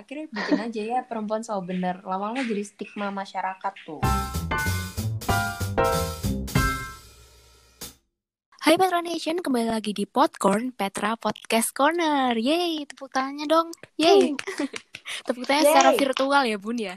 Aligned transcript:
akhirnya 0.00 0.32
bikin 0.32 0.60
aja 0.64 0.82
ya 0.96 1.00
perempuan 1.04 1.44
selalu 1.44 1.76
benar 1.76 2.00
lama-lama 2.08 2.40
jadi 2.40 2.64
stigma 2.64 3.12
masyarakat 3.12 3.74
tuh 3.84 4.00
Hai 8.60 8.76
Petra 8.76 9.00
Nation, 9.02 9.40
kembali 9.40 9.72
lagi 9.72 9.90
di 9.96 10.04
Popcorn 10.04 10.70
Petra 10.70 11.16
Podcast 11.18 11.72
Corner. 11.74 12.36
Yeay, 12.36 12.84
tepuk 12.86 13.08
tangannya 13.10 13.48
dong. 13.48 13.72
Yeay. 13.98 14.36
tepuk 15.26 15.42
tangannya 15.48 15.64
Yeay. 15.64 15.74
secara 15.74 15.90
virtual 15.96 16.42
ya, 16.44 16.56
Bun 16.60 16.78
ya. 16.78 16.96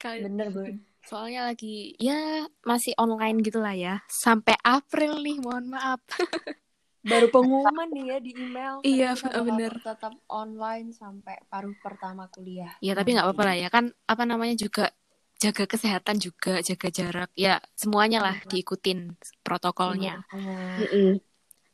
Kali 0.00 0.24
bener 0.24 0.48
bun 0.54 0.80
soalnya 1.10 1.50
lagi 1.50 1.98
ya 1.98 2.46
masih 2.62 2.94
online 2.96 3.42
gitu 3.42 3.58
lah 3.58 3.74
ya. 3.74 4.00
Sampai 4.06 4.54
April 4.62 5.18
nih, 5.20 5.42
mohon 5.42 5.74
maaf. 5.74 5.98
baru 7.00 7.32
pengumuman 7.32 7.88
nih 7.88 8.04
ya 8.12 8.18
di 8.20 8.32
email 8.36 8.74
Iya, 8.84 9.16
bener. 9.16 9.72
tetap 9.80 10.12
online 10.28 10.92
sampai 10.92 11.40
paruh 11.48 11.72
pertama 11.80 12.28
kuliah 12.28 12.76
Ya, 12.84 12.92
tapi 12.92 13.16
nggak 13.16 13.24
apa-apa 13.24 13.44
lah 13.48 13.56
ya. 13.56 13.68
Kan 13.72 13.92
apa 14.04 14.22
namanya 14.28 14.56
juga 14.56 14.92
jaga 15.40 15.64
kesehatan 15.64 16.20
juga, 16.20 16.60
jaga 16.60 16.88
jarak. 16.92 17.30
Ya, 17.32 17.58
semuanya 17.72 18.20
lah 18.20 18.36
diikutin 18.44 19.16
protokolnya. 19.40 20.20
Makanya. 20.28 21.16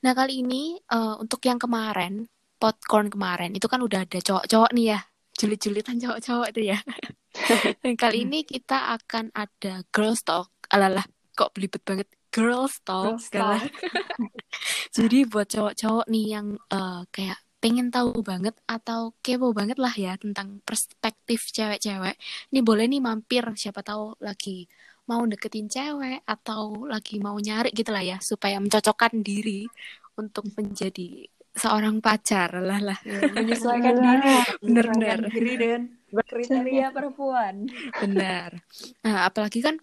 Nah, 0.06 0.12
kali 0.14 0.46
ini 0.46 0.78
eh, 0.78 1.14
untuk 1.18 1.42
yang 1.42 1.58
kemarin, 1.58 2.30
popcorn 2.62 3.10
kemarin, 3.10 3.50
itu 3.58 3.66
kan 3.66 3.82
udah 3.82 4.06
ada 4.06 4.18
cowok-cowok 4.22 4.70
nih 4.70 4.94
ya. 4.94 5.00
Julit-julitan 5.36 5.98
cowok-cowok 5.98 6.46
itu 6.54 6.62
ya. 6.70 6.78
Dan 7.82 7.94
kali 8.02 8.22
ini 8.24 8.46
kita 8.46 8.94
akan 8.96 9.34
ada 9.34 9.82
girls 9.90 10.22
talk. 10.22 10.48
Alalah, 10.70 11.04
kok 11.34 11.50
belibet 11.52 11.82
banget. 11.82 12.06
Girls 12.36 12.74
talk. 12.84 13.16
Girls 13.16 13.24
segala. 13.32 13.56
Jadi 14.96 15.18
buat 15.24 15.48
cowok-cowok 15.48 16.06
nih 16.12 16.26
yang 16.36 16.46
eh, 16.68 17.02
kayak 17.08 17.40
pengen 17.56 17.88
tahu 17.88 18.20
banget 18.20 18.52
atau 18.68 19.16
kepo 19.24 19.56
banget 19.56 19.80
lah 19.80 19.90
ya 19.96 20.20
tentang 20.20 20.60
perspektif 20.62 21.48
cewek-cewek. 21.48 22.14
Ini 22.52 22.60
boleh 22.60 22.84
nih 22.84 23.00
mampir, 23.00 23.42
siapa 23.56 23.80
tahu 23.80 24.14
lagi 24.20 24.68
mau 25.06 25.22
deketin 25.24 25.70
cewek 25.70 26.26
atau 26.26 26.84
lagi 26.84 27.22
mau 27.22 27.38
nyari 27.38 27.70
gitu 27.70 27.94
lah 27.94 28.02
ya 28.02 28.18
supaya 28.18 28.58
mencocokkan 28.58 29.22
diri 29.22 29.64
untuk 30.18 30.50
menjadi 30.58 31.30
seorang 31.56 32.02
pacar 32.04 32.60
lah 32.60 32.80
lah 32.82 32.98
Ya, 33.06 33.22
menyesuaikan 33.38 33.94
diri 33.96 34.34
Bener, 34.66 34.84
menyesuaikan 34.90 35.18
bener. 35.22 35.30
diri 35.32 35.54
dan 35.56 35.80
kriteria 36.26 36.86
perempuan 36.92 37.54
benar 38.02 38.50
nah 39.00 39.26
apalagi 39.30 39.62
kan 39.62 39.78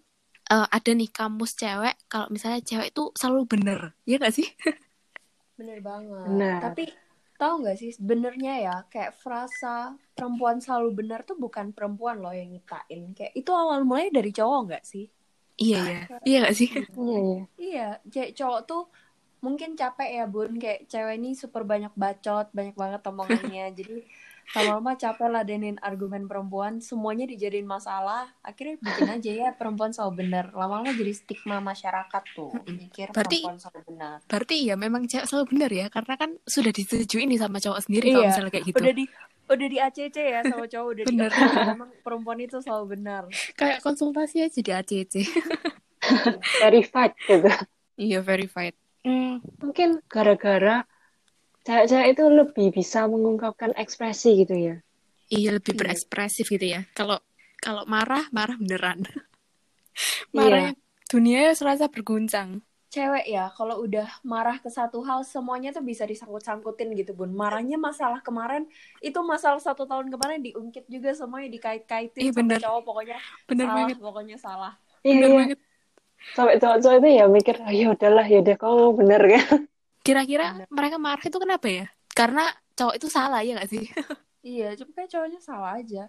eh, 0.52 0.66
ada 0.76 0.90
nih 0.92 1.10
kamus 1.16 1.52
cewek 1.60 1.94
kalau 2.10 2.26
misalnya 2.34 2.60
cewek 2.64 2.88
itu 2.92 3.02
selalu 3.16 3.42
bener 3.52 3.78
ya 4.08 4.16
gak 4.20 4.34
sih? 4.36 4.48
Bener 5.58 5.78
banget. 5.80 6.26
Bener. 6.26 6.58
tapi 6.58 6.84
tahu 7.34 7.66
nggak 7.66 7.78
sih 7.78 7.90
sebenarnya 7.98 8.52
ya 8.62 8.74
kayak 8.92 9.12
frasa 9.18 9.94
perempuan 10.14 10.62
selalu 10.62 11.02
benar 11.02 11.20
tuh 11.26 11.34
bukan 11.38 11.70
perempuan 11.74 12.18
loh 12.22 12.34
yang 12.34 12.50
nyiptain. 12.50 13.14
Kayak 13.14 13.32
itu 13.38 13.50
awal 13.54 13.82
mulanya 13.86 14.18
dari 14.22 14.30
cowok 14.34 14.60
nggak 14.70 14.84
sih? 14.86 15.06
Iya 15.54 15.78
ya 15.86 15.98
iya 16.26 16.36
gak 16.46 16.54
sih? 16.58 16.68
Iya, 16.98 17.18
iya. 17.22 17.42
Iya, 17.58 17.86
kayak 18.12 18.30
cowok 18.38 18.60
tuh 18.70 18.82
mungkin 19.44 19.70
capek 19.80 20.08
ya 20.18 20.24
bun, 20.26 20.50
kayak 20.62 20.80
cewek 20.90 21.14
ini 21.20 21.30
super 21.36 21.62
banyak 21.68 21.92
bacot, 21.94 22.46
banyak 22.56 22.74
banget 22.82 23.00
omongannya, 23.10 23.64
jadi 23.78 23.94
lama-lama 24.50 24.92
capek 24.94 25.26
ladenin 25.26 25.76
argumen 25.78 26.24
perempuan, 26.24 26.78
semuanya 26.78 27.24
dijadiin 27.24 27.64
masalah, 27.64 28.28
akhirnya 28.40 28.76
bikin 28.78 29.08
aja 29.10 29.30
ya 29.32 29.48
perempuan 29.50 29.90
selalu 29.90 30.20
benar, 30.20 30.50
lama-lama 30.50 30.90
jadi 30.90 31.10
stigma 31.10 31.58
masyarakat 31.58 32.22
tuh, 32.30 32.52
mikir 32.68 33.08
Berarti- 33.10 33.40
perempuan 33.40 33.56
selalu 33.56 33.80
benar. 33.86 34.16
berarti 34.24 34.56
ya 34.62 34.74
memang 34.74 35.02
cewek 35.04 35.24
selalu 35.24 35.44
bener 35.48 35.70
ya 35.72 35.86
karena 35.88 36.14
kan 36.14 36.30
sudah 36.42 36.70
disetujui 36.70 37.24
nih 37.24 37.36
sama 37.36 37.56
cowok 37.56 37.80
sendiri 37.80 38.06
kalau 38.10 38.20
Iya, 38.20 38.30
misalnya 38.30 38.52
kayak 38.52 38.66
gitu 38.66 38.78
Udah 38.78 38.92
di 38.92 39.04
udah 39.44 39.68
di 39.68 39.78
ACC 39.78 40.16
ya 40.16 40.40
sama 40.42 40.64
cowok 40.64 40.88
udah 40.90 41.04
Bener. 41.04 41.30
di 41.30 41.40
memang 41.68 41.90
perempuan 42.00 42.38
itu 42.38 42.56
selalu 42.58 42.84
benar. 42.92 43.22
kayak 43.54 43.78
konsultasi 43.80 44.40
aja 44.40 44.58
di 44.58 44.70
ACC 44.70 45.14
Verified 46.58 47.12
gitu. 47.20 47.48
iya 47.96 48.20
verified 48.20 48.74
Hmm, 49.00 49.44
Mungkin 49.60 50.00
gara-gara 50.06 50.88
cewek-cewek 51.64 52.08
itu 52.12 52.24
lebih 52.28 52.66
bisa 52.72 53.08
mengungkapkan 53.08 53.72
ekspresi 53.74 54.44
gitu 54.44 54.54
ya. 54.54 54.74
iya 55.32 55.50
lebih 55.56 55.72
Iya. 55.72 55.80
berekspresif 55.80 56.46
gitu 56.48 56.66
ya 56.68 56.84
kalau 56.92 57.18
kalau 57.58 57.82
marah 57.88 58.28
marah 58.30 58.56
beneran 58.60 59.00
Iya. 60.36 60.36
marahnya 60.36 60.72
dunia 61.10 61.54
serasa 61.54 61.86
berguncang 61.88 62.60
Cewek 62.94 63.26
ya, 63.26 63.50
kalau 63.58 63.82
udah 63.82 64.06
marah 64.22 64.62
ke 64.62 64.70
satu 64.70 65.02
hal, 65.02 65.26
semuanya 65.26 65.74
tuh 65.74 65.82
bisa 65.82 66.06
disangkut-sangkutin 66.06 66.94
gitu, 66.94 67.10
Bun. 67.10 67.34
Marahnya 67.34 67.74
masalah 67.74 68.22
kemarin, 68.22 68.70
itu 69.02 69.18
masalah 69.18 69.58
satu 69.58 69.82
tahun 69.82 70.14
kemarin 70.14 70.38
diungkit 70.46 70.86
juga 70.86 71.10
semuanya 71.10 71.50
dikait-kaitin 71.50 72.22
Iya, 72.22 72.30
sama 72.30 72.38
bener. 72.38 72.58
cowok, 72.62 72.82
pokoknya 72.86 73.16
bener 73.50 73.66
salah, 73.66 73.74
banget 73.74 73.96
pokoknya 73.98 74.36
salah. 74.38 74.72
Iya, 75.02 75.10
bener 75.10 75.26
iya. 75.26 75.36
banget 75.42 75.58
Sampai 76.38 76.54
cowok-cowok 76.62 76.96
itu 77.02 77.08
ya 77.18 77.24
mikir, 77.26 77.56
oh, 77.66 77.72
ya 77.74 77.86
udahlah, 77.90 78.26
ya 78.30 78.38
udah 78.46 78.56
kamu 78.62 78.84
bener 78.94 79.22
kan. 79.26 79.58
Kira-kira 80.06 80.44
Bener. 80.54 80.68
mereka 80.76 80.96
marah 81.06 81.24
itu 81.24 81.38
kenapa 81.44 81.66
ya 81.78 81.84
karena 82.18 82.42
cowok 82.78 82.94
itu 82.98 83.06
salah 83.16 83.40
ya 83.46 83.50
gak 83.60 83.70
sih 83.72 83.84
Iya, 84.44 84.64
cuma 84.78 84.90
kayak 84.96 85.10
cowoknya 85.12 85.40
salah 85.40 85.70
aja. 85.80 86.00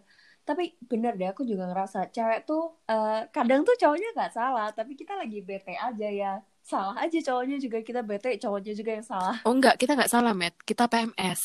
Tapi 0.48 0.64
bener 0.92 1.16
deh, 1.20 1.28
aku 1.32 1.42
juga 1.52 1.64
ngerasa 1.72 2.12
cewek 2.16 2.40
tuh, 2.50 2.62
eh, 2.92 3.26
kadang 3.36 3.62
tuh 3.68 3.76
cowoknya 3.82 4.08
nggak 4.16 4.32
salah, 4.38 4.68
tapi 4.78 4.92
kita 5.00 5.14
lagi 5.22 5.40
bete 5.40 5.72
aja 5.88 6.08
ya. 6.22 6.32
Salah 6.72 6.96
aja 7.04 7.18
cowoknya 7.28 7.58
juga 7.64 7.78
kita 7.80 8.02
bete, 8.04 8.30
cowoknya 8.44 8.74
juga 8.80 8.92
yang 8.98 9.06
salah. 9.08 9.36
oh 9.46 9.54
enggak 9.56 9.76
kita 9.82 9.92
nggak 9.98 10.12
salah 10.12 10.34
met 10.36 10.56
kita 10.70 10.84
PMS 10.92 11.42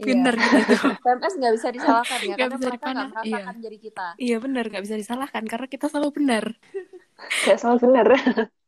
Iya. 0.00 0.04
bener 0.08 0.34
gitu 0.40 0.74
PMS 1.04 1.34
nggak 1.38 1.52
bisa 1.56 1.68
disalahkan 1.76 2.20
ya, 2.28 2.34
Nggak 2.34 2.38
karena 2.40 2.56
bisa 2.56 2.68
mereka 2.68 2.86
nggak 2.92 3.06
dipanah, 3.06 3.08
merasakan 3.12 3.54
jadi 3.64 3.76
kita. 3.86 4.06
iya 4.18 4.36
bener 4.44 4.64
nggak 4.70 4.84
bisa 4.86 4.96
disalahkan 5.02 5.44
karena 5.52 5.66
kita 5.68 5.86
selalu 5.92 6.10
benar 6.18 6.44
Gak 7.46 7.58
salah 7.62 7.78
bener. 7.78 8.06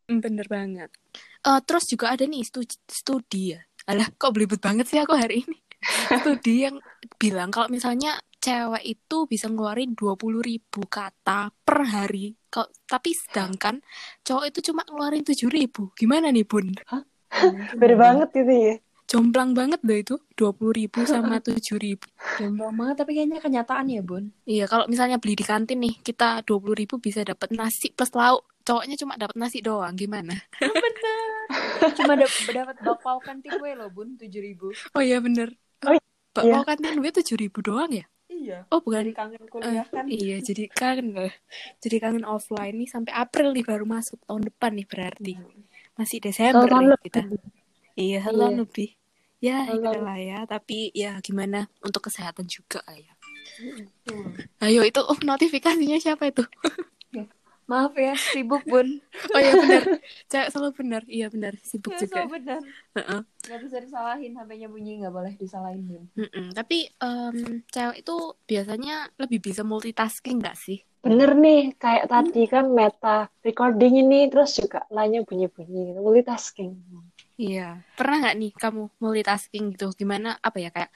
Bener 0.09 0.47
banget. 0.53 0.91
Eh, 1.45 1.61
terus 1.69 1.85
juga 1.85 2.17
ada 2.17 2.25
nih 2.25 2.41
studi, 2.41 2.77
studi 2.89 3.43
ya. 3.53 3.61
Alah, 3.85 4.09
kok 4.17 4.33
belibet 4.33 4.65
banget 4.65 4.89
sih 4.89 4.97
aku 4.97 5.13
hari 5.13 5.45
ini. 5.45 5.59
studi 6.25 6.65
yang 6.65 6.81
bilang 7.21 7.53
kalau 7.53 7.69
misalnya 7.69 8.17
cewek 8.41 8.85
itu 8.85 9.17
bisa 9.29 9.49
ngeluarin 9.49 9.93
20.000 9.93 10.41
ribu 10.41 10.81
kata 10.89 11.53
per 11.53 11.79
hari. 11.85 12.33
Kok, 12.49 12.89
tapi 12.89 13.13
sedangkan 13.13 13.81
cowok 14.25 14.45
itu 14.53 14.73
cuma 14.73 14.85
ngeluarin 14.89 15.25
7.000 15.25 15.49
ribu. 15.49 15.93
Gimana 15.97 16.33
nih, 16.33 16.45
Bun? 16.49 16.73
Beda 17.81 17.97
banget 17.97 18.29
gitu 18.33 18.53
ya. 18.53 18.75
Jomplang 19.05 19.53
banget 19.53 19.81
loh 19.85 19.97
itu. 20.01 20.17
20.000 20.41 20.81
ribu 20.81 20.99
sama 21.13 21.41
7.000 21.45 21.77
ribu. 21.77 22.07
Jomblo 22.41 22.73
banget, 22.73 22.97
tapi 23.05 23.11
kayaknya 23.21 23.41
kenyataan 23.45 23.87
ya, 23.93 24.01
Bun. 24.01 24.33
Iya, 24.49 24.65
kalau 24.65 24.89
misalnya 24.89 25.21
beli 25.21 25.37
di 25.37 25.45
kantin 25.45 25.81
nih, 25.81 26.01
kita 26.01 26.41
20.000 26.45 26.81
ribu 26.81 26.95
bisa 27.01 27.21
dapat 27.21 27.53
nasi 27.53 27.93
plus 27.93 28.13
lauk. 28.17 28.45
Cowoknya 28.65 28.97
cuma 28.97 29.21
dapat 29.21 29.37
nasi 29.37 29.61
doang. 29.61 29.93
Gimana? 29.93 30.33
Cuma 31.99 32.13
dap- 32.15 32.39
dapat 32.51 32.77
bakpao 32.81 33.19
kantin 33.21 33.53
gue 33.55 33.71
loh, 33.75 33.89
Bun, 33.91 34.17
7000 34.17 34.71
Oh 34.93 35.03
iya, 35.03 35.19
bener. 35.19 35.55
Oh, 35.85 35.99
Bakpao 36.35 36.67
kantin 36.67 36.99
gue 36.99 37.11
7.000 37.15 37.39
ribu 37.39 37.59
doang 37.63 37.93
ya? 37.93 38.07
Iya. 38.27 38.59
Oh, 38.73 38.81
bukan 38.83 39.07
Dari 39.07 39.15
kangen 39.15 39.45
kuliah 39.47 39.87
kan. 39.87 40.05
Iya, 40.11 40.37
jadi 40.43 40.65
kangen 40.73 41.15
loh. 41.15 41.33
Jadi 41.79 41.97
kangen 42.03 42.25
offline 42.27 42.75
nih 42.75 42.89
sampai 42.91 43.13
April 43.15 43.55
nih 43.55 43.65
baru 43.65 43.85
masuk 43.87 44.19
tahun 44.27 44.43
depan 44.51 44.75
nih 44.75 44.87
berarti. 44.89 45.33
Masih 45.95 46.19
Desember 46.19 46.67
tahun 46.67 46.81
nih 46.83 46.91
lebih. 46.93 47.05
kita. 47.09 47.21
Iya, 47.95 48.19
satu 48.27 48.37
Iya. 48.43 48.57
lebih. 48.59 48.89
Ya, 49.45 49.57
tahun. 49.69 50.03
lah 50.03 50.19
ya. 50.19 50.39
Tapi 50.49 50.91
ya 50.97 51.21
gimana 51.21 51.69
untuk 51.85 52.09
kesehatan 52.11 52.49
juga 52.51 52.83
ya. 52.91 53.13
Hmm. 53.55 54.35
Ayo 54.59 54.83
itu 54.83 54.99
oh, 54.99 55.19
notifikasinya 55.23 56.01
siapa 56.03 56.27
itu? 56.33 56.43
Maaf 57.65 57.97
ya, 57.97 58.13
sibuk, 58.13 58.61
Bun. 58.69 59.01
Oh 59.35 59.41
iya 59.41 59.53
benar. 59.57 59.83
Cewek 60.29 60.49
selalu 60.53 60.71
benar. 60.77 61.03
Iya 61.09 61.27
benar, 61.33 61.53
sibuk 61.65 61.97
juga. 61.97 62.29
so 62.29 62.29
benar. 62.29 62.61
Heeh. 62.93 63.21
Gak 63.25 63.61
bisa 63.65 63.77
disalahin, 63.81 64.37
HP-nya 64.37 64.69
bunyi 64.69 65.01
gak 65.01 65.15
boleh 65.15 65.33
disalahin, 65.41 65.81
Bun. 65.89 66.05
Mm-mm. 66.13 66.53
Tapi 66.53 66.93
em, 66.93 67.65
cewek 67.73 68.05
itu 68.05 68.17
biasanya 68.45 69.09
lebih 69.17 69.41
bisa 69.41 69.65
multitasking 69.65 70.45
nggak 70.45 70.57
sih? 70.61 70.85
Bener 71.05 71.37
nih, 71.37 71.77
kayak 71.77 72.09
tadi 72.09 72.49
kan 72.49 72.69
meta 72.73 73.29
recording 73.45 74.01
ini, 74.01 74.29
terus 74.33 74.57
juga 74.57 74.89
lainnya 74.89 75.21
bunyi-bunyi 75.25 75.93
gitu, 75.93 76.01
multitasking. 76.01 76.73
Iya. 77.37 77.81
Pernah 77.97 78.17
nggak 78.25 78.37
nih 78.41 78.53
kamu 78.57 78.83
multitasking 79.01 79.77
gitu? 79.77 79.93
Gimana 79.97 80.37
apa 80.41 80.57
ya 80.61 80.73
kayak 80.73 80.93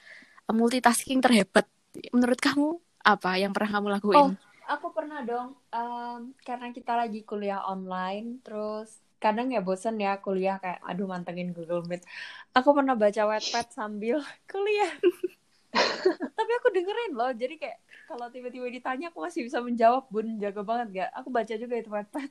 multitasking 0.49 1.21
terhebat? 1.21 1.69
Menurut 2.13 2.41
kamu 2.41 2.77
apa 3.05 3.37
yang 3.37 3.53
pernah 3.53 3.79
kamu 3.79 3.87
lakuin? 4.01 4.17
Oh, 4.17 4.29
aku 4.69 4.87
pernah 4.93 5.19
dong, 5.25 5.57
em, 5.73 6.31
karena 6.45 6.69
kita 6.69 6.93
lagi 6.93 7.25
kuliah 7.25 7.65
online, 7.65 8.39
terus 8.45 9.01
kadang 9.19 9.49
ya 9.51 9.59
bosen 9.59 9.97
ya 9.99 10.21
kuliah 10.21 10.61
kayak, 10.63 10.79
aduh 10.85 11.09
mantengin 11.09 11.51
Google 11.51 11.83
Meet. 11.89 12.05
Aku 12.53 12.71
pernah 12.77 12.93
baca 12.93 13.21
Wattpad 13.25 13.67
sambil 13.73 14.21
kuliah. 14.51 14.93
Tapi 16.37 16.51
aku 16.61 16.67
dengerin 16.73 17.13
loh, 17.13 17.31
jadi 17.33 17.55
kayak 17.61 17.77
kalau 18.09 18.25
tiba-tiba 18.33 18.67
ditanya 18.73 19.13
aku 19.13 19.21
masih 19.21 19.45
bisa 19.45 19.61
menjawab, 19.61 20.09
Bun, 20.09 20.41
jago 20.41 20.61
banget 20.65 20.87
gak? 21.05 21.09
Aku 21.21 21.29
baca 21.29 21.53
juga 21.53 21.75
itu 21.77 21.89
Wattpad. 21.89 22.29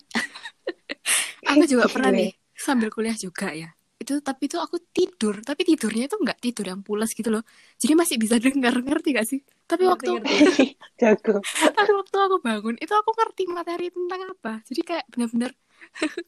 Aku 1.46 1.62
juga 1.67 1.87
pernah 1.90 2.11
nih 2.14 2.31
sambil 2.58 2.90
kuliah 2.90 3.14
juga 3.14 3.55
ya. 3.55 3.78
Itu 4.09 4.25
tapi 4.25 4.49
itu 4.49 4.57
aku 4.57 4.77
tidur 4.97 5.35
tapi 5.45 5.69
tidurnya 5.69 6.09
itu 6.09 6.17
nggak 6.17 6.39
tidur 6.41 6.65
yang 6.73 6.81
pulas 6.81 7.13
gitu 7.13 7.29
loh 7.29 7.45
jadi 7.77 7.93
masih 8.01 8.17
bisa 8.17 8.37
dengar 8.45 8.73
ngerti 8.81 9.09
gak 9.13 9.27
sih 9.29 9.41
tapi 9.69 9.85
Ngerti, 9.85 10.09
waktu 10.09 10.11
ngerti. 10.25 10.65
Jago. 11.01 11.37
tapi 11.77 11.91
waktu 11.93 12.17
aku 12.17 12.37
bangun 12.41 12.77
itu 12.81 12.93
aku 12.97 13.11
ngerti 13.19 13.43
materi 13.53 13.87
tentang 13.93 14.21
apa 14.33 14.53
jadi 14.65 14.81
kayak 14.89 15.05
benar-benar 15.13 15.53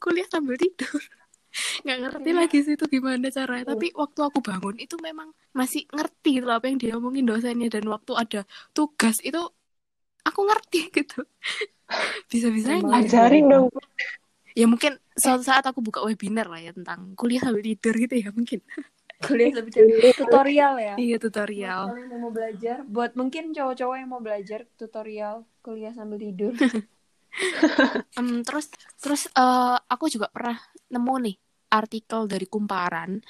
kuliah 0.03 0.29
sambil 0.29 0.57
tidur 0.61 1.01
nggak 1.83 1.99
ngerti 2.05 2.29
Iya. 2.31 2.39
lagi 2.41 2.59
sih 2.67 2.75
itu 2.79 2.85
gimana 2.87 3.27
caranya 3.33 3.65
tapi 3.75 3.87
waktu 3.97 4.21
aku 4.29 4.39
bangun 4.45 4.77
itu 4.79 4.95
memang 5.01 5.29
masih 5.57 5.83
ngerti 5.97 6.29
gitu 6.39 6.45
loh 6.47 6.57
apa 6.61 6.67
yang 6.71 6.79
dia 6.83 6.93
omongin 7.01 7.27
dosennya 7.27 7.69
dan 7.75 7.85
waktu 7.91 8.13
ada 8.23 8.41
tugas 8.77 9.19
itu 9.25 9.41
aku 10.29 10.41
ngerti 10.49 10.79
gitu 10.95 11.21
bisa-bisanya 12.31 12.83
Emang. 12.87 13.03
Ajarin 13.03 13.45
dong. 13.51 13.67
Ya 14.57 14.67
mungkin 14.67 14.99
suatu 15.15 15.43
saat 15.45 15.65
aku 15.67 15.85
buka 15.85 16.03
webinar 16.03 16.49
lah 16.49 16.61
ya 16.61 16.73
tentang 16.75 17.15
kuliah 17.15 17.43
sambil 17.43 17.63
tidur 17.63 17.95
gitu 17.95 18.15
ya 18.17 18.29
mungkin. 18.33 18.61
Kuliah 19.21 19.53
sambil 19.53 19.73
tidur. 19.77 20.01
tutorial 20.17 20.75
ya. 20.81 20.95
Iya 20.97 21.17
buat 21.21 21.25
tutorial 21.29 21.83
kalian 21.93 22.09
yang 22.09 22.23
mau 22.25 22.33
belajar 22.33 22.77
buat 22.89 23.13
mungkin 23.13 23.53
cowok-cowok 23.53 23.97
yang 24.01 24.09
mau 24.09 24.23
belajar 24.25 24.65
tutorial 24.81 25.45
kuliah 25.61 25.93
sambil 25.93 26.17
tidur. 26.17 26.57
Em, 28.19 28.43
terus 28.43 28.73
terus 28.99 29.29
eh, 29.29 29.77
aku 29.87 30.11
juga 30.11 30.33
pernah 30.33 30.57
nemu 30.91 31.15
nih 31.29 31.37
artikel 31.69 32.27
dari 32.27 32.49
Kumparan. 32.49 33.21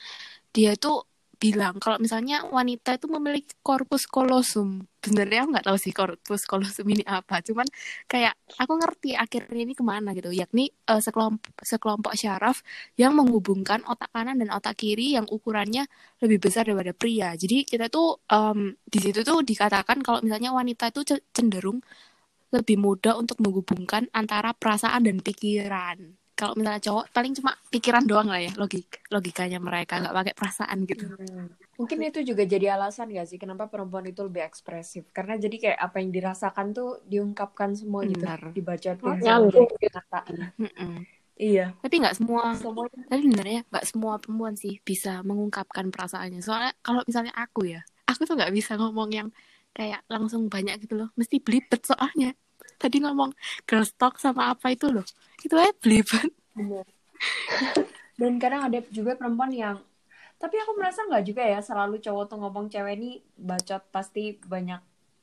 Dia 0.54 0.78
tuh 0.78 1.09
bilang 1.42 1.74
kalau 1.82 1.96
misalnya 2.04 2.36
wanita 2.56 2.90
itu 3.00 3.06
memiliki 3.08 3.52
corpus 3.66 4.04
callosum. 4.04 4.84
Sebenarnya 5.00 5.38
aku 5.42 5.48
nggak 5.56 5.66
tahu 5.68 5.78
sih 5.80 5.92
corpus 5.96 6.42
callosum 6.50 6.86
ini 6.92 7.04
apa. 7.08 7.40
Cuman 7.46 7.64
kayak 8.04 8.34
aku 8.60 8.72
ngerti 8.80 9.08
akhirnya 9.16 9.60
ini 9.64 9.72
ke 9.72 9.84
mana 9.92 10.12
gitu. 10.12 10.28
Yakni 10.30 10.68
eh, 10.90 11.00
sekelompok 11.00 11.64
sekelompok 11.64 12.12
syaraf 12.20 12.60
yang 13.00 13.12
menghubungkan 13.18 13.80
otak 13.88 14.12
kanan 14.12 14.36
dan 14.40 14.52
otak 14.52 14.76
kiri 14.80 15.16
yang 15.16 15.24
ukurannya 15.32 15.88
lebih 16.22 16.38
besar 16.44 16.68
daripada 16.68 16.92
pria. 16.92 17.32
Jadi 17.34 17.64
kita 17.64 17.88
tuh 17.88 18.20
em, 18.28 18.76
di 18.84 18.98
situ 19.00 19.20
tuh 19.24 19.40
dikatakan 19.40 19.98
kalau 20.04 20.20
misalnya 20.20 20.52
wanita 20.52 20.92
itu 20.92 21.00
ce- 21.08 21.24
cenderung 21.32 21.80
lebih 22.50 22.76
mudah 22.82 23.14
untuk 23.22 23.38
menghubungkan 23.42 24.10
antara 24.10 24.50
perasaan 24.54 25.06
dan 25.06 25.18
pikiran. 25.22 25.98
Kalau 26.40 26.54
misalnya 26.56 26.80
cowok 26.80 27.04
paling 27.12 27.32
cuma 27.36 27.52
pikiran 27.68 28.04
doang 28.08 28.28
lah 28.32 28.40
ya 28.40 28.52
logik 28.56 28.88
logikanya 29.12 29.60
mereka 29.60 30.00
nggak 30.00 30.16
pakai 30.16 30.32
perasaan 30.32 30.78
gitu. 30.88 31.04
mungkin 31.76 31.98
itu 32.08 32.20
juga 32.24 32.44
jadi 32.44 32.76
alasan 32.76 33.12
gak 33.12 33.28
sih 33.28 33.38
kenapa 33.40 33.68
perempuan 33.68 34.04
itu 34.08 34.20
lebih 34.24 34.44
ekspresif 34.44 35.04
karena 35.16 35.36
jadi 35.36 35.56
kayak 35.56 35.78
apa 35.80 35.96
yang 36.00 36.10
dirasakan 36.12 36.66
tuh 36.72 37.00
diungkapkan 37.08 37.76
semua 37.76 38.04
gitu 38.08 38.24
Benar. 38.24 38.40
dibaca 38.56 38.90
kenyataan 38.96 40.36
Mm-mm. 40.60 40.92
iya 41.40 41.72
Tapi 41.80 41.94
nggak 42.04 42.16
semua. 42.20 42.52
semuanya 42.52 43.00
Tapi 43.08 43.20
sebenarnya 43.24 43.60
nggak 43.72 43.86
semua 43.88 44.12
perempuan 44.20 44.54
sih 44.56 44.74
bisa 44.84 45.24
mengungkapkan 45.24 45.88
perasaannya. 45.88 46.40
Soalnya 46.44 46.72
kalau 46.84 47.00
misalnya 47.08 47.32
aku 47.32 47.64
ya, 47.64 47.80
aku 48.04 48.28
tuh 48.28 48.36
nggak 48.36 48.52
bisa 48.52 48.76
ngomong 48.76 49.08
yang 49.08 49.28
kayak 49.72 50.04
langsung 50.12 50.52
banyak 50.52 50.76
gitu 50.84 51.00
loh. 51.00 51.08
Mesti 51.16 51.40
belibet 51.40 51.80
soalnya. 51.88 52.36
Tadi 52.80 52.96
ngomong 53.04 53.30
girl 53.68 53.84
talk 54.00 54.16
sama 54.16 54.42
apa 54.52 54.72
itu 54.74 54.86
loh. 54.88 55.04
Itu 55.44 55.54
aja 55.60 55.72
belibet. 55.82 56.30
bener 56.56 56.84
dan 58.20 58.32
kadang 58.42 58.62
ada 58.68 58.78
juga 58.90 59.16
perempuan 59.16 59.52
yang 59.54 59.76
tapi 60.40 60.56
aku 60.56 60.72
merasa 60.76 61.04
nggak 61.04 61.24
juga 61.24 61.42
ya 61.44 61.60
selalu 61.60 62.00
cowok 62.00 62.24
tuh 62.32 62.38
ngomong 62.40 62.66
cewek 62.72 62.94
ini 62.96 63.10
bacot 63.36 63.82
pasti 63.92 64.40
banyak 64.40 64.80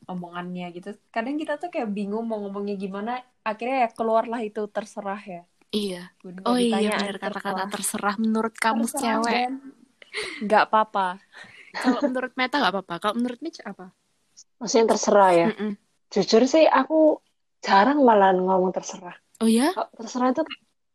omongannya 0.07 0.71
gitu 0.73 0.93
kadang 1.09 1.35
kita 1.41 1.57
tuh 1.57 1.69
kayak 1.73 1.89
bingung 1.91 2.25
mau 2.29 2.37
ngomongnya 2.41 2.77
gimana 2.77 3.11
akhirnya 3.43 3.77
ya 3.85 3.89
keluarlah 3.93 4.41
itu 4.41 4.61
terserah 4.69 5.21
ya 5.21 5.43
Iya. 5.67 6.15
Bunda 6.23 6.47
Oh 6.47 6.55
iya 6.55 6.95
benar 6.95 7.19
kata-kata 7.19 7.67
terserah. 7.67 7.67
terserah 7.67 8.15
menurut 8.23 8.55
kamu 8.55 8.87
Terserah 8.87 9.01
cewek. 9.03 9.33
dan 9.35 9.51
nggak 10.47 10.63
apa-apa 10.71 11.07
Kalau 11.75 11.99
menurut 12.07 12.33
Meta 12.39 12.55
nggak 12.57 12.73
apa-apa. 12.73 12.95
Kalau 13.03 13.15
menurut 13.19 13.39
Mitch 13.43 13.59
apa? 13.61 13.91
Maksudnya 14.57 14.85
terserah 14.95 15.31
ya. 15.35 15.47
Mm-mm. 15.53 15.71
Jujur 16.09 16.43
sih 16.47 16.65
aku 16.65 17.19
jarang 17.61 17.99
malah 18.01 18.33
ngomong 18.33 18.71
terserah. 18.71 19.15
Oh 19.41 19.49
ya? 19.49 19.69
Kalau 19.73 19.89
terserah 19.93 20.29
itu 20.33 20.43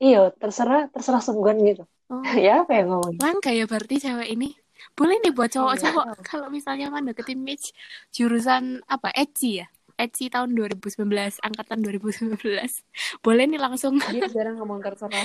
iya, 0.03 0.21
terserah 0.35 0.91
terserah 0.91 1.23
sungguhan 1.23 1.59
gitu. 1.63 1.85
Oh. 2.11 2.23
ya 2.39 2.63
apa 2.67 2.73
ya 2.75 2.83
ngomong? 2.87 3.19
Langka 3.23 3.51
ya 3.51 3.65
berarti 3.67 4.03
cewek 4.03 4.29
ini. 4.31 4.55
Boleh 4.93 5.17
nih 5.23 5.33
buat 5.33 5.49
cowok-cowok 5.49 6.05
Iya. 6.05 6.23
kalau 6.31 6.49
misalnya 6.51 6.91
mana 6.91 7.15
deketin 7.15 7.41
Mitch 7.41 7.71
jurusan 8.11 8.83
apa? 8.87 9.15
Eci 9.15 9.63
ya? 9.63 9.67
Eci 9.95 10.27
tahun 10.27 10.57
2019, 10.57 11.07
angkatan 11.39 11.79
2019. 11.85 12.35
Boleh 13.25 13.45
nih 13.47 13.61
langsung. 13.61 14.01
dia 14.11 14.27
jarang 14.29 14.59
ngomong 14.59 14.83
terserah 14.83 15.23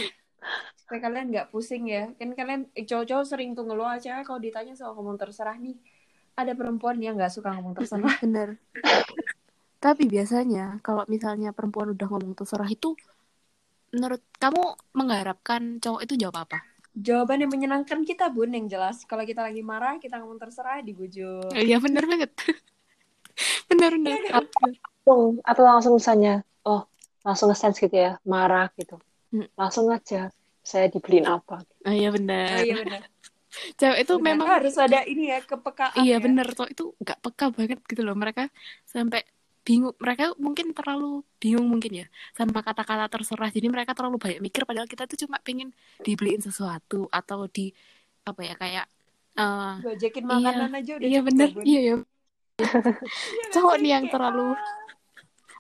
supaya 0.78 1.02
kalian 1.04 1.34
nggak 1.34 1.50
pusing 1.52 1.90
ya 1.92 2.08
kan 2.16 2.32
kalian 2.32 2.72
eh, 2.72 2.88
cowok-cowok 2.88 3.26
sering 3.26 3.52
tuh 3.52 3.68
ngeluh 3.68 3.84
"Ah, 3.84 4.00
cewek 4.00 4.24
kalau 4.24 4.40
ditanya 4.40 4.72
soal 4.78 4.96
ngomong 4.96 5.20
terserah 5.20 5.58
nih 5.60 5.76
ada 6.38 6.54
perempuan 6.56 6.96
yang 7.02 7.20
nggak 7.20 7.34
suka 7.34 7.52
ngomong 7.52 7.76
terserah 7.76 8.16
Bener. 8.24 8.56
Tapi 9.78 10.10
biasanya 10.10 10.82
kalau 10.82 11.06
misalnya 11.06 11.54
perempuan 11.54 11.94
udah 11.94 12.08
ngomong 12.10 12.34
terserah 12.34 12.68
itu 12.68 12.98
menurut 13.94 14.20
kamu 14.42 14.76
mengharapkan 14.98 15.80
cowok 15.80 16.02
itu 16.04 16.14
jawab 16.20 16.44
apa? 16.50 16.60
jawaban 16.98 17.46
yang 17.46 17.52
menyenangkan 17.54 18.02
kita 18.02 18.26
bun 18.34 18.50
yang 18.50 18.66
jelas 18.66 19.06
kalau 19.06 19.22
kita 19.22 19.46
lagi 19.46 19.62
marah 19.62 20.02
kita 20.02 20.18
ngomong 20.18 20.42
terserah 20.42 20.82
dibujuk 20.82 21.46
Iya 21.54 21.78
bener 21.78 22.04
banget. 22.10 22.34
bener 23.70 23.92
bener. 24.02 24.18
Langsung, 24.34 25.38
atau 25.46 25.64
langsung 25.64 25.94
misalnya, 25.94 26.42
oh 26.66 26.90
langsung 27.22 27.54
nge-sense 27.54 27.78
gitu 27.86 27.94
ya, 27.96 28.18
marah 28.26 28.74
gitu. 28.82 28.98
Hmm. 29.30 29.46
Langsung 29.54 29.86
aja 29.94 30.34
saya 30.66 30.90
dibeliin 30.90 31.30
apa. 31.30 31.62
Oh, 31.86 31.94
iya 31.94 32.10
oh 32.10 32.14
bener. 32.18 32.66
iya 32.66 32.74
benar 32.82 33.02
Cewek 33.80 34.00
itu 34.06 34.14
Benar. 34.20 34.28
memang 34.38 34.48
harus 34.60 34.76
ada 34.78 35.02
ini 35.08 35.34
ya 35.34 35.40
kepekaan 35.42 35.98
Iya 35.98 36.18
ya. 36.18 36.24
bener 36.24 36.48
tuh 36.54 36.68
itu 36.70 36.84
nggak 37.02 37.18
peka 37.26 37.46
banget 37.56 37.80
gitu 37.90 38.02
loh 38.06 38.14
mereka 38.14 38.50
sampai 38.86 39.24
bingung 39.68 39.92
mereka 40.00 40.32
mungkin 40.40 40.72
terlalu 40.72 41.28
bingung 41.44 41.68
mungkin 41.68 41.92
ya 42.04 42.08
sama 42.32 42.64
kata-kata 42.64 43.12
terserah 43.12 43.52
jadi 43.52 43.68
mereka 43.68 43.92
terlalu 43.92 44.16
banyak 44.16 44.40
mikir 44.40 44.64
padahal 44.64 44.88
kita 44.88 45.04
tuh 45.04 45.28
cuma 45.28 45.44
pengen 45.44 45.76
dibeliin 46.00 46.40
sesuatu 46.40 47.12
atau 47.12 47.52
di 47.52 47.76
apa 48.24 48.42
ya 48.48 48.56
kayak 48.56 48.86
Gojekin 49.84 50.24
makanan 50.24 50.72
aja 50.72 50.92
udah 50.98 51.08
iya 51.12 51.20
bener 51.20 51.50
Bun. 51.52 51.64
iya 51.68 51.82
ya 51.84 51.96
Iya, 52.58 52.74
cowok 53.54 53.76
nih 53.86 53.92
yang 53.94 54.06
terlalu 54.10 54.58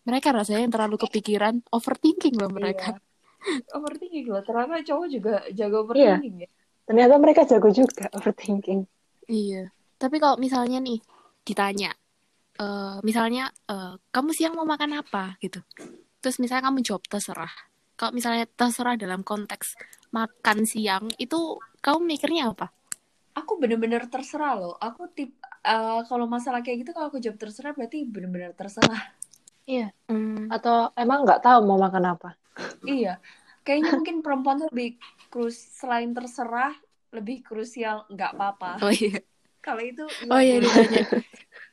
mereka 0.01 0.33
rasanya 0.33 0.65
yang 0.65 0.73
terlalu 0.73 0.97
kepikiran 0.97 1.61
overthinking 1.69 2.39
loh 2.41 2.49
mereka 2.49 2.97
iya. 3.45 3.75
overthinking 3.77 4.25
loh 4.33 4.41
ternyata 4.41 4.81
cowok 4.81 5.07
juga 5.11 5.45
jago 5.53 5.85
Iya. 5.93 6.17
overthinking 6.17 6.35
ya 6.41 6.49
Ternyata 6.87 7.19
mereka 7.19 7.43
jago 7.43 7.67
juga 7.67 8.07
overthinking. 8.15 8.87
Iya. 9.27 9.75
Tapi 9.99 10.23
kalau 10.23 10.39
misalnya 10.39 10.79
nih 10.79 11.03
ditanya, 11.43 11.91
eh 12.57 12.97
misalnya 13.05 13.49
eh, 13.69 13.93
kamu 14.11 14.29
siang 14.33 14.53
mau 14.57 14.65
makan 14.67 15.01
apa 15.01 15.37
gitu. 15.43 15.61
Terus 16.21 16.37
misalnya 16.41 16.69
kamu 16.69 16.79
jawab 16.85 17.03
terserah. 17.07 17.53
Kalau 17.97 18.13
misalnya 18.13 18.45
terserah 18.45 18.93
dalam 18.97 19.21
konteks 19.25 19.73
makan 20.13 20.65
siang 20.69 21.05
itu 21.17 21.57
kamu 21.81 21.99
mikirnya 22.05 22.53
apa? 22.53 22.69
aku 23.37 23.61
bener-bener 23.61 24.01
terserah 24.09 24.57
loh 24.57 24.73
aku 24.81 25.13
tip 25.13 25.29
eh, 25.61 26.01
kalau 26.09 26.25
masalah 26.25 26.65
kayak 26.65 26.81
gitu 26.81 26.91
kalau 26.97 27.13
aku 27.13 27.21
jawab 27.21 27.37
terserah 27.37 27.69
berarti 27.77 28.01
bener-bener 28.09 28.51
terserah 28.57 29.13
Iya. 29.67 29.91
Hmm, 30.07 30.47
Atau 30.47 30.95
emang 30.95 31.27
nggak 31.27 31.43
tahu 31.43 31.59
mau 31.67 31.75
makan 31.75 32.15
apa. 32.15 32.29
iya 32.87 33.19
kayaknya 33.67 33.99
mungkin 33.99 34.15
perempuan 34.23 34.57
tuh 34.63 34.71
lebih 34.71 34.97
krus 35.27 35.59
selain 35.75 36.15
terserah 36.15 36.73
lebih 37.11 37.43
krusial 37.43 38.07
nggak 38.07 38.31
apa-apa 38.33 38.79
oh 38.81 38.89
iya. 38.89 39.19
kalau 39.59 39.83
itu 39.83 40.07
iya, 40.23 40.31
Oh 40.31 40.39
iya 40.41 40.55
ditanya. 40.63 41.03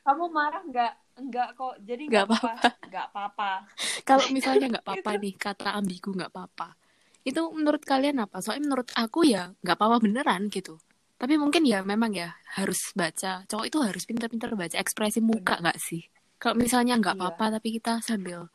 Kamu 0.05 0.23
marah 0.29 0.61
nggak 0.63 0.93
nggak 1.15 1.49
kok 1.57 1.75
jadi 1.81 2.03
Nggak 2.05 2.25
nggak 2.29 2.39
apa 2.45 2.51
nggak 2.85 3.05
apa-apa 3.11 3.51
Kalau 4.07 4.25
misalnya 4.29 4.65
nggak 4.77 4.85
apa-apa 4.85 5.11
nih 5.17 5.33
kata 5.35 5.69
ambigu 5.73 6.13
nggak 6.13 6.29
apa-apa. 6.29 6.77
Itu 7.25 7.49
menurut 7.49 7.81
kalian 7.81 8.21
apa? 8.21 8.37
Soalnya 8.37 8.69
menurut 8.69 8.89
aku 8.93 9.25
ya 9.25 9.49
nggak 9.65 9.75
apa-apa 9.75 9.97
beneran 10.05 10.45
gitu. 10.53 10.77
Tapi 11.17 11.41
mungkin 11.41 11.65
ya 11.65 11.81
memang 11.81 12.13
ya 12.13 12.37
harus 12.53 12.93
baca. 12.93 13.41
Cowok 13.49 13.65
itu 13.65 13.77
harus 13.81 14.03
pintar-pintar 14.05 14.53
baca 14.53 14.77
ekspresi 14.77 15.25
muka 15.25 15.57
nggak 15.57 15.79
sih? 15.81 16.05
Kalau 16.37 16.53
misalnya 16.53 17.01
nggak 17.01 17.17
Iya. 17.17 17.21
apa-apa 17.25 17.45
tapi 17.57 17.67
kita 17.81 17.97
sambil 18.05 18.45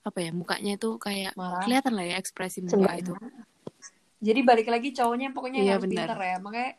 apa 0.00 0.18
ya 0.22 0.30
mukanya 0.30 0.78
itu 0.78 0.94
kayak 0.96 1.34
marah 1.34 1.60
kelihatan 1.60 1.92
lah 1.98 2.04
ya 2.06 2.16
ekspresi 2.22 2.62
muka 2.62 2.92
itu. 2.96 3.12
jadi 4.20 4.40
balik 4.44 4.68
lagi 4.68 4.92
cowoknya 4.92 5.32
pokoknya 5.32 5.60
Iya, 5.64 5.72
harus 5.76 5.84
benar. 5.88 6.06
pinter 6.12 6.18
ya 6.20 6.36
makanya 6.44 6.70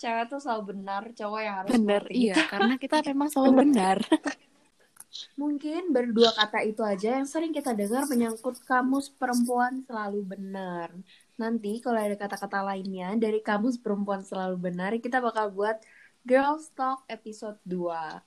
cewek 0.00 0.32
tuh 0.32 0.40
selalu 0.40 0.74
benar 0.76 1.02
cowok 1.12 1.40
yang 1.44 1.56
harus 1.60 1.72
ngerti. 1.76 2.12
iya 2.16 2.36
karena 2.48 2.74
kita 2.80 3.04
memang 3.12 3.28
selalu 3.28 3.52
benar. 3.68 3.98
Mungkin 5.36 5.92
berdua 5.92 6.30
kata 6.32 6.64
itu 6.64 6.80
aja 6.80 7.18
yang 7.20 7.28
sering 7.28 7.52
kita 7.52 7.76
dengar 7.76 8.06
menyangkut 8.08 8.62
kamus 8.64 9.12
perempuan 9.12 9.84
selalu 9.84 10.24
benar. 10.24 10.88
Nanti 11.36 11.80
kalau 11.84 11.98
ada 12.00 12.16
kata-kata 12.16 12.64
lainnya 12.64 13.12
dari 13.18 13.42
kamus 13.44 13.76
perempuan 13.76 14.24
selalu 14.24 14.70
benar, 14.70 14.96
kita 15.02 15.18
bakal 15.20 15.52
buat 15.52 15.82
Girls 16.24 16.70
Talk 16.76 17.04
episode 17.08 17.58
2. 17.66 18.20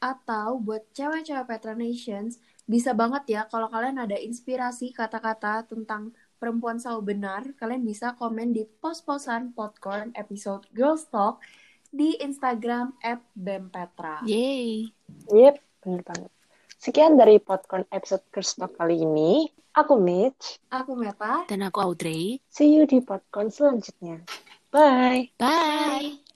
Atau 0.00 0.60
buat 0.60 0.84
cewek-cewek 0.92 1.48
Petra 1.48 1.72
Nations, 1.72 2.38
bisa 2.68 2.94
banget 2.94 3.40
ya 3.40 3.42
kalau 3.50 3.66
kalian 3.66 3.98
ada 3.98 4.14
inspirasi 4.14 4.94
kata-kata 4.94 5.66
tentang 5.66 6.14
perempuan 6.40 6.80
selalu 6.80 7.14
benar, 7.14 7.44
kalian 7.60 7.84
bisa 7.84 8.16
komen 8.16 8.56
di 8.56 8.64
pos-posan 8.64 9.52
popcorn 9.52 10.16
episode 10.16 10.64
Girls 10.72 11.04
Talk 11.12 11.44
di 11.92 12.16
Instagram 12.18 12.96
@bempetra. 13.36 14.24
Yeay. 14.24 14.88
Yep, 15.28 15.54
bener 15.84 16.00
banget. 16.02 16.30
Sekian 16.80 17.20
dari 17.20 17.36
Popcorn 17.36 17.84
episode 17.92 18.24
Girls 18.32 18.56
Talk 18.56 18.72
kali 18.80 19.04
ini. 19.04 19.44
Aku 19.76 20.00
Mitch. 20.00 20.56
Aku 20.72 20.96
Meta. 20.96 21.44
Dan 21.44 21.60
aku 21.60 21.78
Audrey. 21.84 22.40
See 22.48 22.72
you 22.72 22.88
di 22.88 23.04
Popcorn 23.04 23.52
selanjutnya. 23.52 24.24
Bye. 24.72 25.28
Bye. 25.36 26.29